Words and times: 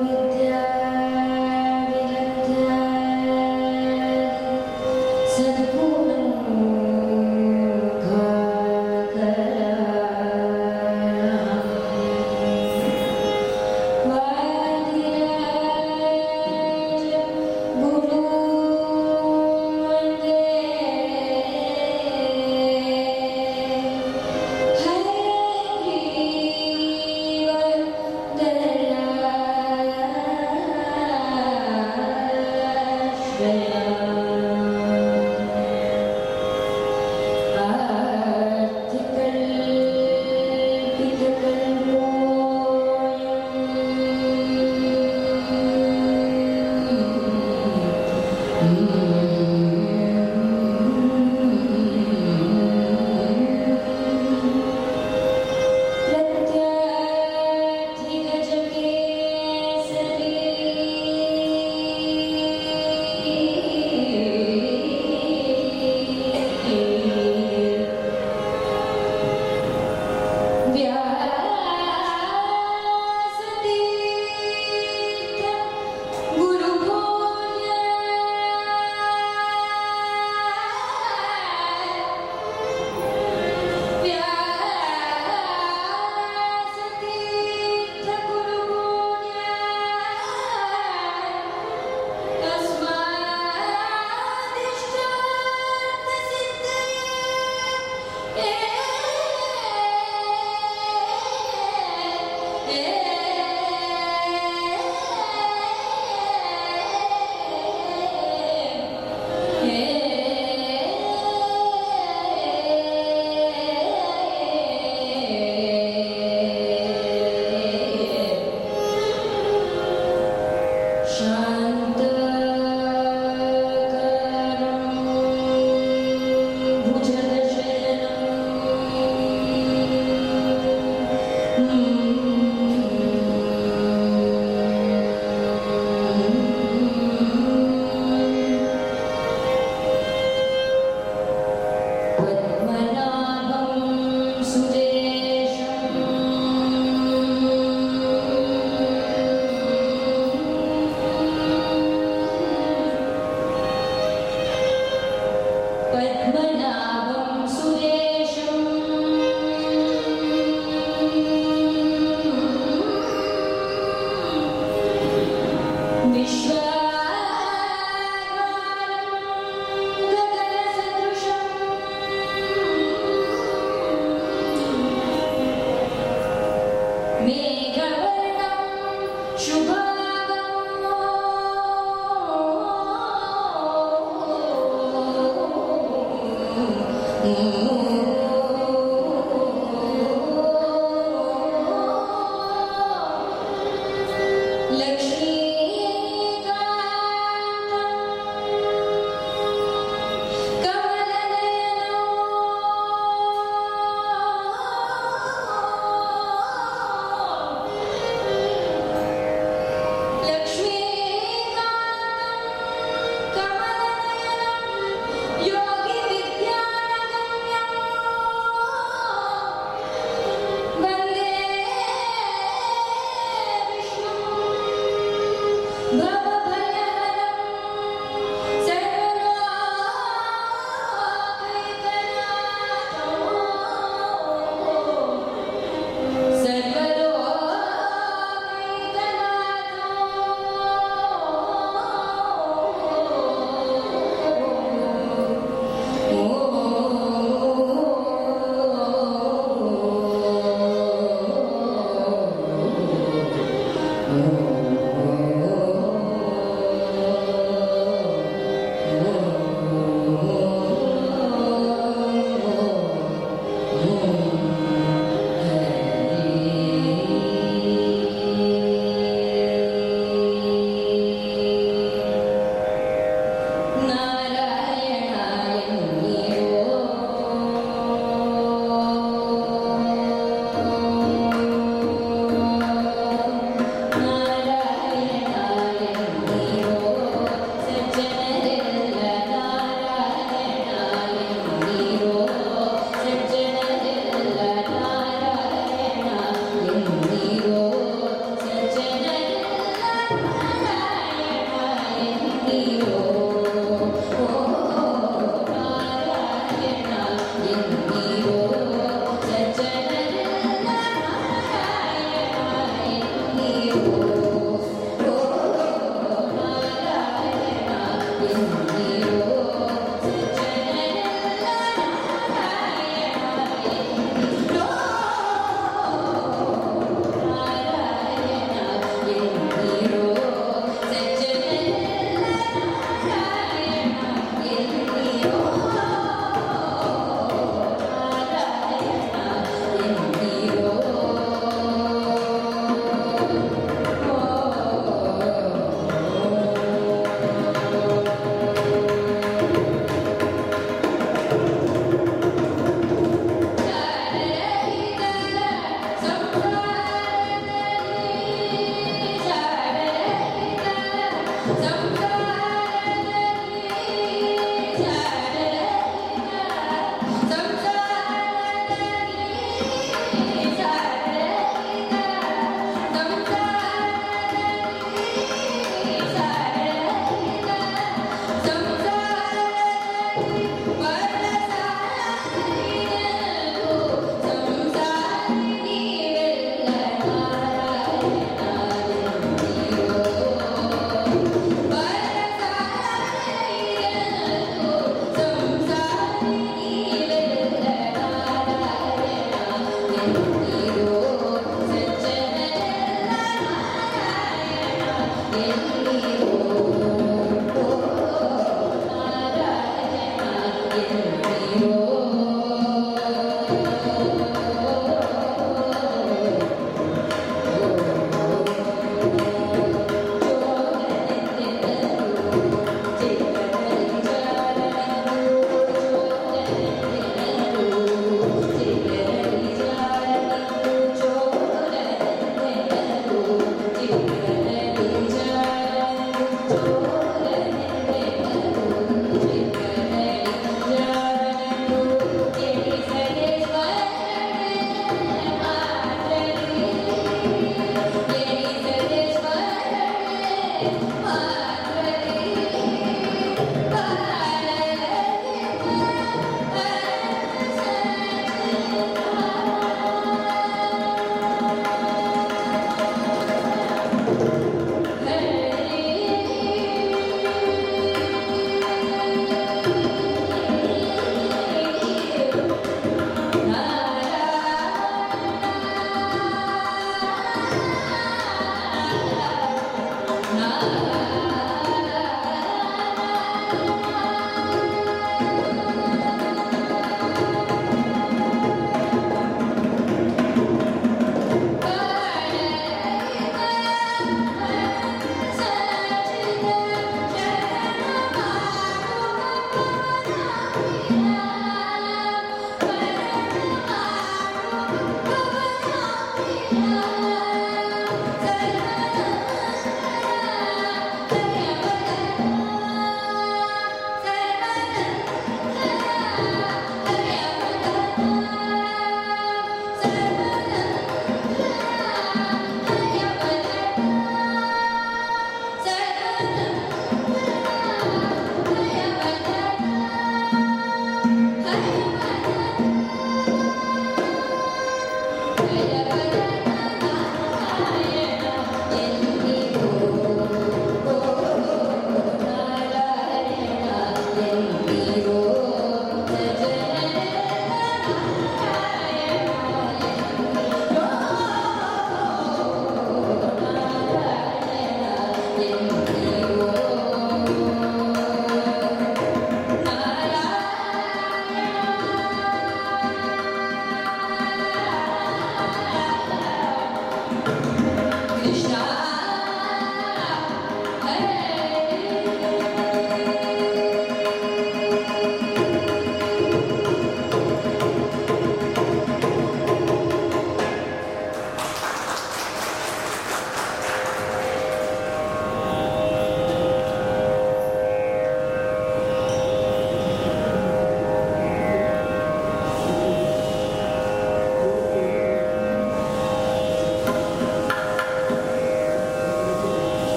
with 0.00 0.29